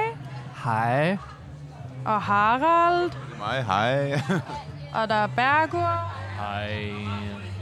[0.64, 1.18] Hej.
[2.06, 3.12] Og Harald.
[3.40, 4.22] Mig, hej.
[5.02, 6.02] Og der er Bergur.
[6.38, 6.92] Hej.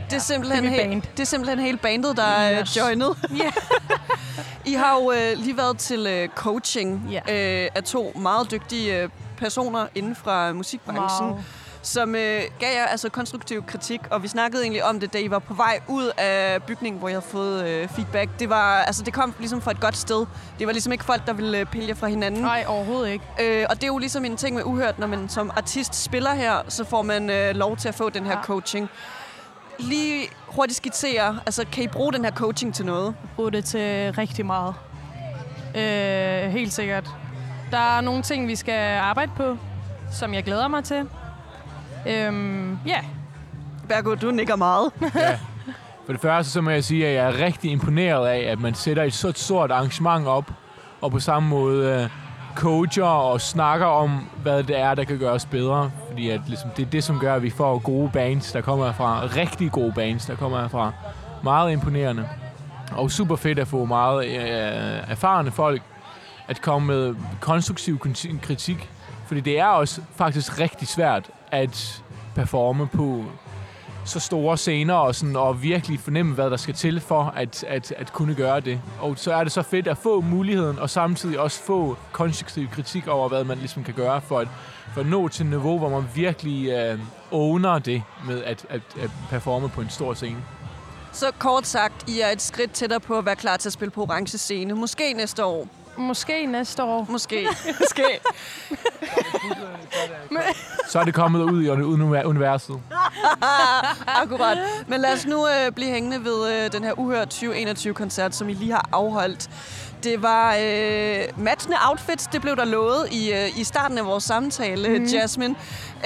[0.10, 1.02] Det er simpelthen, det er he- band.
[1.02, 2.78] det er simpelthen hele bandet, der er Yes.
[2.78, 3.17] joinet.
[3.43, 3.52] Ja.
[4.65, 7.19] I har jo øh, lige været til øh, coaching Ja.
[7.63, 11.30] øh, af to meget dygtige øh, personer inden fra musikbranchen.
[11.30, 11.39] Wow.
[11.86, 15.30] Som øh, gav jer altså konstruktiv kritik, og vi snakkede egentlig om det, da I
[15.32, 18.30] var på vej ud af bygningen, hvor jeg havde fået øh, feedback.
[18.39, 20.26] Det, var, altså, det kom ligesom fra et godt sted.
[20.60, 22.41] Det var ligesom ikke folk, der ville øh, pille jer fra hinanden.
[22.41, 23.26] Nej, overhovedet ikke.
[23.41, 26.34] Øh, og det er jo ligesom en ting med uhørt, når man som artist spiller
[26.34, 28.43] her, så får man øh, lov til at få den her Ja.
[28.43, 28.89] coaching.
[29.80, 33.15] Lige hurtigt skitsere, altså kan I bruge den her coaching til noget?
[33.36, 34.74] bruge det til rigtig meget.
[35.76, 37.10] Øh, helt sikkert.
[37.72, 39.58] Der er nogle ting, vi skal arbejde på,
[40.12, 41.10] som jeg glæder mig til.
[42.08, 43.00] Øhm, ja,
[43.89, 44.92] Bergo, du nikker meget.
[45.16, 45.38] Ja.
[46.06, 48.74] For det første, så må jeg sige, at jeg er rigtig imponeret af, at man
[48.76, 50.52] sætter et så stort arrangement op,
[51.02, 52.10] og på samme måde øh,
[52.56, 55.92] coacher og snakker om, hvad det er, der kan gøres bedre.
[56.08, 58.86] Fordi at, ligesom, det er det, som gør, at vi får gode bands, der kommer
[58.86, 59.26] herfra.
[59.26, 60.92] Rigtig gode bands, der kommer herfra.
[61.44, 62.30] Meget imponerende.
[62.92, 65.82] Og super fedt at få meget øh, erfarne folk
[66.48, 68.89] at komme med konstruktiv kriti- kritik.
[69.28, 72.04] Fordi det er også faktisk rigtig svært at
[72.36, 73.26] performe på
[74.06, 77.92] så store scener og, sådan, og virkelig fornemme, hvad der skal til for at, at,
[77.98, 78.82] at kunne gøre det.
[79.00, 83.08] Og så er det så fedt at få muligheden, og samtidig også få konstruktiv kritik
[83.08, 84.48] over, hvad man ligesom kan gøre for at,
[84.94, 87.00] for at nå til et niveau, hvor man virkelig øh,
[87.32, 90.44] owner det med at, at, at performe på en stor scene.
[91.12, 93.92] Så kort sagt, I er et skridt tættere på at være klar til at spille
[93.92, 94.74] på orange scene.
[94.74, 97.06] Måske næste år måske næste år.
[97.10, 97.47] Måske.
[97.79, 98.03] Måske.
[100.89, 102.82] Så er det kommet ud i uni- universet.
[104.21, 104.58] Akkurat.
[104.88, 108.53] Men lad os nu øh, blive hængende ved øh, den her Uhørt 2021-koncert, som I
[108.53, 109.49] lige har afholdt.
[110.04, 114.24] Det var øh, matchende outfits, det blev der lovet i, øh, i starten af vores
[114.24, 115.06] samtale, mm.
[115.06, 115.56] Jasmine.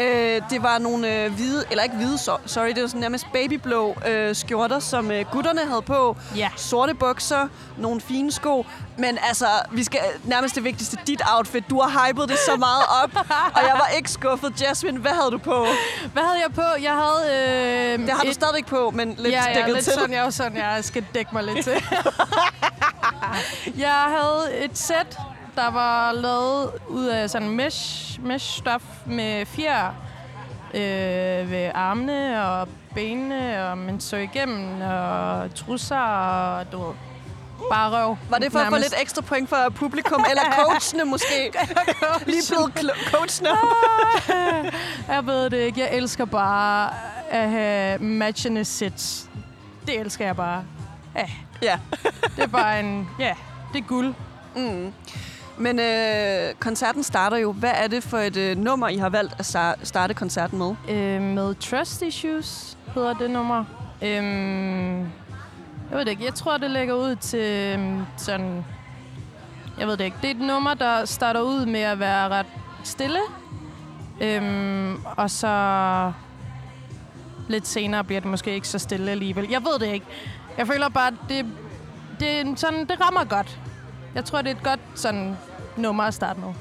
[0.01, 3.25] Øh, det var nogle øh, hvide, eller ikke hvide, so- sorry, det var sådan nærmest
[3.33, 6.17] babyblå øh, skjorter, som øh, gutterne havde på.
[6.35, 6.49] Ja.
[6.55, 8.65] Sorte bukser, nogle fine sko.
[8.97, 11.63] Men altså, vi skal nærmest det vigtigste, dit outfit.
[11.69, 14.61] Du har hypet det så meget op, og jeg var ikke skuffet.
[14.61, 15.65] Jasmine, hvad havde du på?
[16.13, 16.61] Hvad havde jeg på?
[16.83, 17.93] Jeg havde...
[17.93, 19.93] Øh, Det har du et- stadigvæk på, men lidt ja, ja, dækket lidt til.
[19.93, 21.73] sådan, jeg er sådan, jeg skal dække mig lidt til.
[23.85, 25.17] jeg havde et sæt,
[25.55, 29.93] der var lavet ud af sådan mesh, mesh stof med fjer
[30.73, 36.93] øh, ved armene og benene, og man så igennem, og trusser, og du ved,
[37.71, 38.17] bare røv.
[38.29, 38.89] Var det for at få nærmest.
[38.89, 41.51] lidt ekstra point for publikum, eller coachene måske?
[42.25, 43.49] Lige blevet coachene.
[45.07, 45.79] Jeg ved det ikke.
[45.79, 46.89] Jeg elsker bare
[47.29, 49.29] at have matchende sets.
[49.87, 50.63] Det elsker jeg bare.
[51.15, 51.25] Ja,
[51.61, 51.79] Ja.
[52.35, 53.09] det er bare en...
[53.19, 53.33] Ja,
[53.73, 54.13] det er guld.
[54.55, 54.93] Mm.
[55.57, 57.51] Men øh, koncerten starter jo.
[57.51, 60.75] Hvad er det for et øh, nummer, I har valgt at sta- starte koncerten med?
[60.89, 63.63] Øh, med Trust Issues hedder det nummer.
[64.01, 66.25] Øhm, jeg ved det ikke.
[66.25, 67.39] Jeg tror, det lægger ud til
[67.73, 68.65] øhm, sådan...
[69.79, 70.17] Jeg ved det ikke.
[70.21, 72.45] Det er et nummer, der starter ud med at være ret
[72.83, 73.19] stille.
[74.21, 76.11] Øhm, og så
[77.47, 79.47] lidt senere bliver det måske ikke så stille alligevel.
[79.49, 80.05] Jeg ved det ikke.
[80.57, 81.45] Jeg føler bare, at det,
[82.19, 83.59] det, er en sådan, det rammer godt.
[84.15, 85.37] Jeg tror, det er et godt sådan,
[85.77, 86.53] nummer at starte med.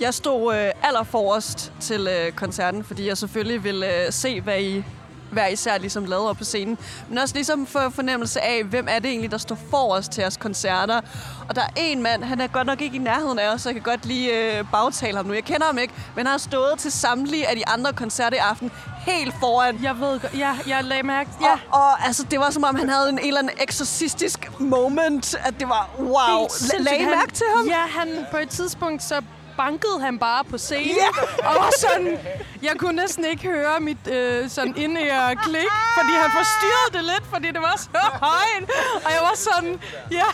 [0.00, 4.84] Jeg stod øh, allerforrest til øh, koncerten, fordi jeg selvfølgelig ville øh, se, hvad I
[5.30, 6.78] hver især ligesom lavet op på scenen.
[7.08, 10.36] Men også ligesom få fornemmelse af, hvem er det egentlig, der står forrest til jeres
[10.36, 11.00] koncerter.
[11.48, 13.68] Og der er en mand, han er godt nok ikke i nærheden af os, så
[13.68, 15.32] jeg kan godt lige øh, bagtale ham nu.
[15.32, 18.40] Jeg kender ham ikke, men han har stået til samtlige af de andre koncerter i
[18.40, 18.70] aften
[19.10, 19.78] helt foran.
[19.82, 20.34] Jeg ved godt.
[20.38, 21.30] Ja, jeg lagde mærke.
[21.40, 21.52] Ja.
[21.52, 25.34] Og, og altså, det var som om, han havde en, en eller anden eksorcistisk moment,
[25.44, 26.46] at det var wow.
[26.78, 27.66] Lagde Han- mærke til ham?
[27.66, 29.22] Ja, han på et tidspunkt så
[29.56, 30.96] bankede han bare på scenen.
[31.38, 32.18] Og var sådan,
[32.62, 35.00] jeg kunne næsten ikke høre mit øh, sådan inde
[35.42, 35.66] klik,
[35.98, 38.70] fordi han forstyrrede det lidt, fordi det var så højt.
[39.04, 40.24] Og jeg var sådan, ja,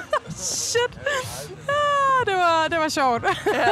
[0.36, 0.98] shit.
[1.68, 3.24] Ah, det, var, det var sjovt.
[3.54, 3.68] Ja.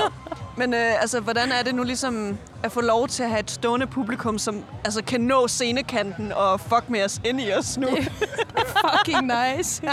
[0.57, 3.51] Men øh, altså, hvordan er det nu ligesom at få lov til at have et
[3.51, 7.88] stående publikum, som altså, kan nå scenekanten og fuck med os ind i os nu?
[8.85, 9.87] Fucking nice.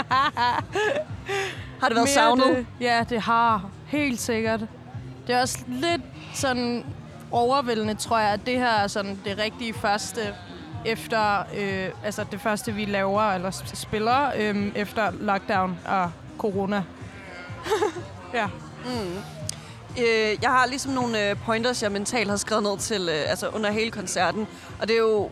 [1.80, 2.46] Har det været Mere savnet?
[2.46, 3.70] Det, ja, det har.
[3.86, 4.60] Helt sikkert.
[5.26, 6.02] Det er også lidt
[6.34, 6.84] sådan
[7.30, 10.20] overvældende, tror jeg, at det her er sådan det rigtige første
[10.84, 16.84] efter, øh, altså det første, vi laver eller spiller øh, efter lockdown og corona.
[18.34, 18.46] ja.
[20.00, 23.48] Øh, jeg har ligesom nogle øh, pointers, jeg mentalt har skrevet ned til øh, altså
[23.48, 24.46] under hele koncerten.
[24.80, 25.30] Og det er jo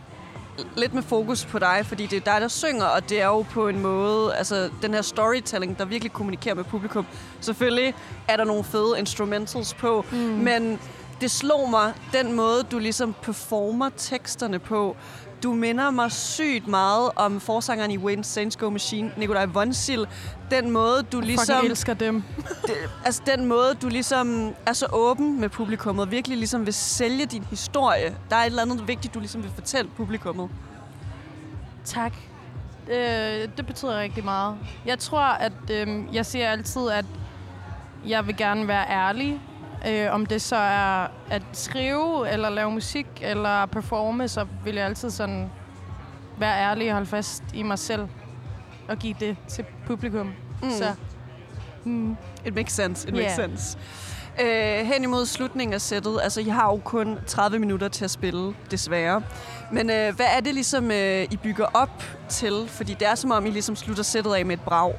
[0.75, 3.41] lidt med fokus på dig, fordi det er dig, der synger, og det er jo
[3.41, 7.05] på en måde, altså den her storytelling, der virkelig kommunikerer med publikum.
[7.41, 7.93] Selvfølgelig
[8.27, 10.17] er der nogle fede instrumentals på, mm.
[10.17, 10.79] men
[11.21, 14.95] det slog mig, den måde, du ligesom performer teksterne på,
[15.43, 20.07] du minder mig sygt meget om forsangeren i Wayne Saints Go Machine, Nikolaj Vonsil.
[20.51, 21.25] Den måde, du Ligesom...
[21.25, 21.55] ligesom...
[21.55, 22.23] Fucking elsker dem.
[22.67, 22.73] det,
[23.05, 27.25] altså den måde, du ligesom er så åben med publikummet, og virkelig ligesom vil sælge
[27.25, 28.15] din historie.
[28.29, 30.49] Der er et eller andet vigtigt, du ligesom vil fortælle publikummet.
[31.85, 32.13] Tak.
[32.91, 34.55] Øh, det betyder rigtig meget.
[34.85, 37.05] Jeg tror, at øh, jeg siger altid, at
[38.07, 39.41] jeg vil gerne være ærlig.
[39.87, 44.85] Øh, om det så er at skrive, eller lave musik, eller performe, så vil jeg
[44.85, 45.49] altid sådan
[46.37, 48.07] være ærlig og holde fast i mig selv.
[48.89, 50.33] Og give det til publikum.
[50.63, 50.71] Mm.
[50.71, 50.93] Så
[51.83, 53.07] mm, It makes sense.
[53.07, 53.49] It makes Yeah.
[53.49, 53.77] sense.
[54.41, 58.11] Øh, hen imod slutningen af sættet, altså jeg har jo kun 30 minutter til at
[58.11, 59.21] spille, desværre.
[59.71, 62.65] Men øh, hvad er det ligesom, øh, I bygger op til?
[62.67, 64.93] Fordi det er som om, I ligesom slutter sættet af med et brag.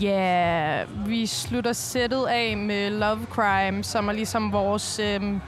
[0.00, 5.40] Ja, yeah, vi slutter sættet af med Love Crime, som er ligesom vores øhm,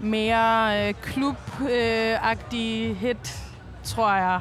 [0.00, 3.42] mere øh, klub-agtige øh, hit,
[3.84, 4.40] tror jeg.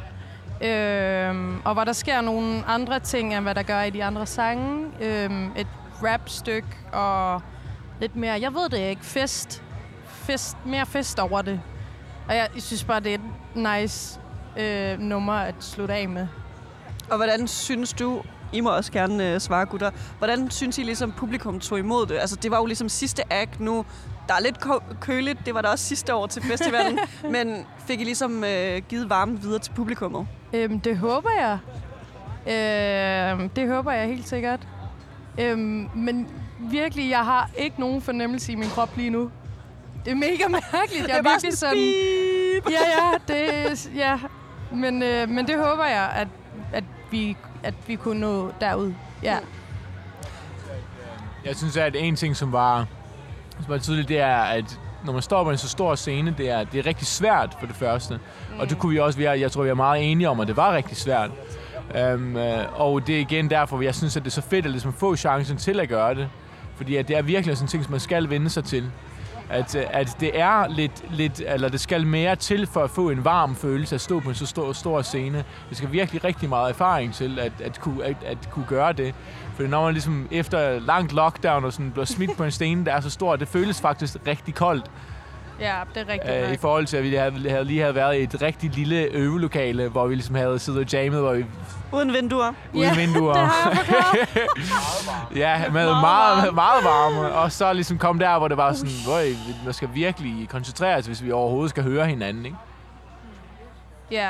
[0.62, 4.26] Øhm, og hvor der sker nogle andre ting, end hvad der gør i de andre
[4.26, 4.88] sange.
[5.02, 5.68] Øhm, et
[6.04, 7.42] rapstykke og
[8.02, 9.64] lidt mere, jeg ved det ikke, fest.
[10.06, 11.62] fest mere fest over det.
[12.28, 14.20] Og jeg, jeg synes bare, det er et nice
[14.58, 16.28] øh, nummer at slutte af med.
[17.10, 18.22] Og hvordan synes du,
[18.54, 22.18] i må også gerne øh, svare, gutter, hvordan synes I ligesom publikum tog imod det?
[22.18, 23.86] Altså det var jo ligesom sidste act nu.
[24.28, 24.58] Der er lidt
[25.00, 27.00] køligt, det var der også sidste år til festivalen.
[27.36, 30.28] men fik I ligesom øh, givet varmen videre til publikummet?
[30.54, 31.58] Øhm, det håber jeg.
[32.48, 34.68] Øhm, det håber jeg helt sikkert.
[35.40, 36.28] Øhm, men
[36.60, 39.32] virkelig, jeg har ikke nogen fornemmelse i min krop lige nu.
[40.06, 41.08] Det er mega mærkeligt.
[41.08, 41.94] Jeg er, bare virkelig sådan...
[42.64, 42.70] beep.
[42.70, 43.34] Ja, ja,
[43.68, 44.20] det, ja.
[44.72, 46.28] Men, øh, men det håber jeg, at,
[46.74, 48.94] at, vi, at vi kunne nå derud.
[49.24, 49.38] Ja.
[51.46, 52.88] Jeg synes, at en ting, som var,
[53.60, 56.50] som var tydeligt, det er, at når man står på en så stor scene, det
[56.50, 58.14] er, det er rigtig svært for det første.
[58.14, 58.60] Mm.
[58.60, 60.58] Og det kunne vi også være, jeg tror, vi er meget enige om, at det
[60.58, 61.30] var rigtig svært.
[62.14, 62.38] Um,
[62.76, 65.16] og det er igen derfor, jeg synes, at det er så fedt at ligesom få
[65.16, 66.30] chancen til at gøre det.
[66.76, 68.92] Fordi at det er virkelig sådan en ting, som man skal vende sig til.
[69.50, 73.10] At, øh, at det er lidt, lidt, eller det skal mere til for at få
[73.10, 75.44] en varm følelse at stå på en så stor, stor scene.
[75.70, 79.16] Det skal virkelig rigtig meget erfaring til at, at, kunne, at, at kunne gøre det.
[79.56, 82.94] For når man ligesom efter langt lockdown og sådan bliver smidt på en scene, der
[82.94, 84.92] er så stor, det føles faktisk rigtig koldt
[85.60, 88.18] ja, det er rigtigt Øh, I forhold til, at vi havde, havde lige havde været
[88.20, 91.46] i et rigtig lille øvelokale, hvor vi ligesom havde siddet og jammet, hvor vi
[91.94, 92.54] Uden vinduer.
[92.74, 93.34] uden Ja, vinduer.
[93.34, 94.48] Det har jeg.
[95.36, 97.34] Ja, med meget, meget, meget varme.
[97.34, 99.20] Og så ligesom kom der, hvor det var sådan, hvor
[99.66, 102.58] man skal virkelig koncentrere os, hvis vi overhovedet skal høre hinanden, ikke?
[104.12, 104.30] Ja.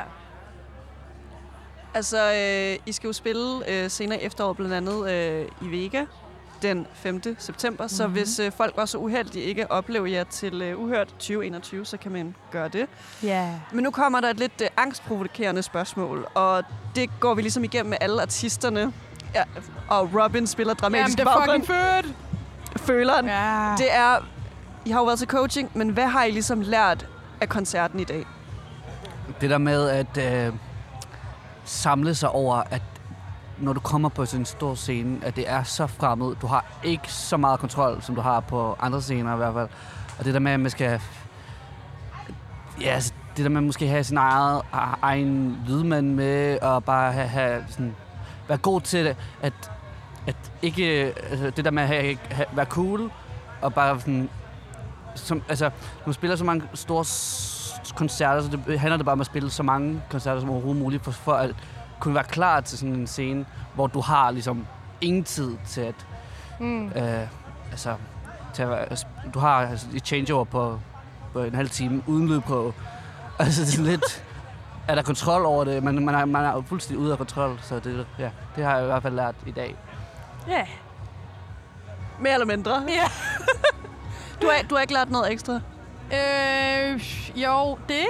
[1.93, 6.05] Altså, øh, I skal jo spille øh, senere i efteråret, blandt andet øh, i Vega
[6.61, 7.21] den 5.
[7.39, 7.83] september.
[7.83, 7.97] Mm-hmm.
[7.97, 11.85] Så hvis øh, folk var så uheldige ikke at opleve jer til øh, Uhørt 2021,
[11.85, 12.87] så kan man gøre det.
[13.23, 13.49] Ja.
[13.71, 16.63] Men nu kommer der et lidt øh, angstprovokerende spørgsmål, og
[16.95, 18.93] det går vi ligesom igennem med alle artisterne.
[19.35, 19.43] Ja,
[19.87, 22.15] og Robin spiller Jamen, dramatisk det er fucking fedt.
[22.77, 23.25] Føleren.
[23.25, 23.75] Ja.
[23.77, 24.25] Det er...
[24.85, 27.07] I har jo været til coaching, men hvad har I ligesom lært
[27.41, 28.25] af koncerten i dag?
[29.41, 30.53] Det der med at øh,
[31.65, 32.81] samle sig over, at
[33.61, 36.35] når du kommer på sådan en stor scene, at det er så fremmed.
[36.35, 39.67] Du har ikke så meget kontrol, som du har på andre scener i hvert fald.
[40.19, 41.01] Og det der med, at man skal...
[42.81, 44.61] Ja, altså, det der med at måske have sin eget,
[45.01, 47.95] egen lydmand med, og bare have, have sådan,
[48.47, 49.71] være god til det, at,
[50.27, 51.13] at ikke...
[51.29, 53.11] Altså, det der med at have, have, være cool,
[53.61, 54.29] og bare sådan...
[55.15, 57.05] Som, altså, når man spiller så mange store
[57.95, 61.03] koncerter, så det handler det bare om at spille så mange koncerter som overhovedet muligt,
[61.03, 61.55] for, for at
[61.99, 64.65] kunne være klar til sådan en scene, hvor du har ligesom
[65.01, 65.95] ingen tid til at,
[66.59, 66.87] Mm.
[66.87, 67.27] øh,
[67.71, 67.95] altså,
[68.53, 70.79] til at altså, du har altså, et changeover på,
[71.33, 72.73] på en halv time uden lydprøve.
[73.39, 74.23] Altså, det er lidt,
[74.87, 75.83] er der kontrol over det?
[75.83, 78.83] Man, man, er, man er fuldstændig ude af kontrol, så det, ja, det har jeg
[78.83, 79.75] i hvert fald lært i dag.
[80.47, 80.65] Ja.
[82.19, 82.83] Mere eller mindre.
[82.87, 83.03] Ja.
[84.41, 85.53] Du har, du har ikke lært noget ekstra?
[86.13, 87.03] Øh,
[87.35, 88.05] jo, det.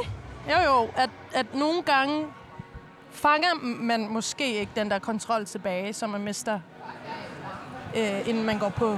[0.49, 0.89] Jo, jo.
[0.95, 2.25] At, at nogle gange
[3.19, 6.59] fanger man måske ikke den der kontrol tilbage, som man mister,
[7.95, 8.97] øh, inden man går på.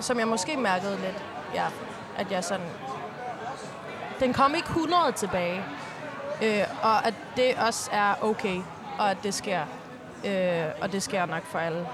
[0.00, 1.24] Som jeg måske mærkede lidt,
[1.54, 1.66] ja,
[2.18, 2.66] at jeg sådan...
[4.20, 5.64] Den kom ikke 100 tilbage.
[6.42, 8.60] Øh, og at det også er okay,
[8.98, 9.62] og at det sker.
[10.24, 11.86] Øh, og det sker nok for alle.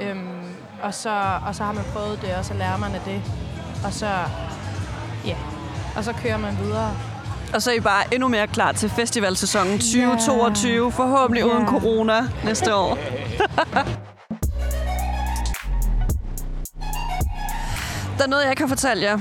[0.00, 3.22] Øhm, og, så, og så har man prøvet det, og så lærer man af det.
[3.84, 4.06] Og så,
[5.24, 5.36] ja,
[5.96, 6.92] og så kører man videre.
[7.54, 11.54] Og så er I bare endnu mere klar til festivalsæsonen 2022, forhåbentlig Ja.
[11.56, 12.98] uden corona næste år.
[18.18, 19.18] Der er noget, jeg kan fortælle jer.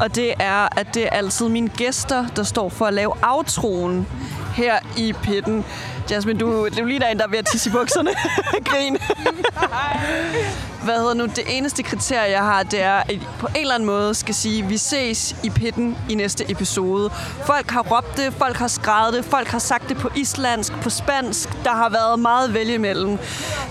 [0.00, 4.06] og det er, at det er altid mine gæster, der står for at lave outroen
[4.54, 5.64] her i pitten.
[6.10, 8.10] Jasmine, du, du ligner en, der er ved at tisse i bukserne.
[8.70, 8.98] Grin.
[10.84, 11.24] Hvad hedder nu?
[11.24, 14.34] Det eneste kriterie, jeg har, det er, at I på en eller anden måde skal
[14.34, 17.10] sige, vi ses i pitten i næste episode.
[17.46, 20.90] Folk har råbt det, folk har skrevet det, folk har sagt det på islandsk, på
[20.90, 21.64] spansk.
[21.64, 23.18] Der har været meget vælge imellem.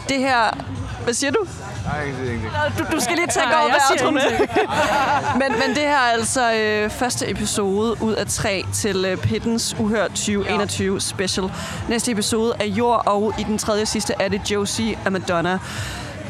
[0.09, 0.57] Det her...
[1.03, 1.45] Hvad siger du?
[1.85, 2.51] Nej, ingenting.
[2.77, 5.37] Du, du skal lige tænke over, hvad siger er.
[5.37, 9.75] men, men det her er altså øh, første episode ud af tre til øh, Pittens
[9.79, 11.51] Uhørt 2021 special.
[11.89, 15.59] Næste episode er Jord, og i den tredje sidste er det Josie af Madonna.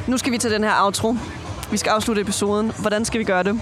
[0.08, 1.16] Nu skal vi til den her outro.
[1.72, 2.72] Vi skal afslutte episoden.
[2.80, 3.62] Hvordan skal vi gøre det?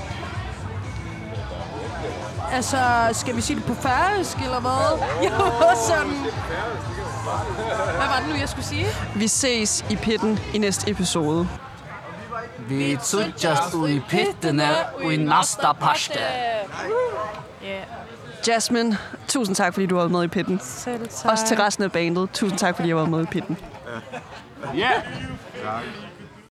[2.53, 2.77] Altså,
[3.11, 4.99] skal vi sige det på færøsk, eller hvad?
[5.29, 6.13] Jo, sådan.
[7.97, 8.85] Hvad var det nu, jeg skulle sige?
[9.15, 11.47] Vi ses i pitten i næste episode.
[12.67, 14.69] Vi tudjast ui pittene
[15.05, 16.19] ui nasta pashte.
[17.63, 17.85] Yeah.
[18.47, 18.97] Jasmine,
[19.27, 20.59] tusind tak, fordi du har været med i pitten.
[20.63, 21.31] Selv tak.
[21.31, 22.29] Også til resten af bandet.
[22.33, 23.57] Tusind tak, fordi jeg har været med i pitten.
[24.75, 24.89] Ja.